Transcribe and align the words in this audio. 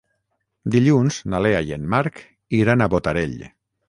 Dilluns 0.75 1.19
na 1.33 1.41
Lea 1.45 1.59
i 1.67 1.75
en 1.77 1.85
Marc 1.95 2.21
iran 2.61 2.81
a 2.81 2.89
Botarell. 2.95 3.37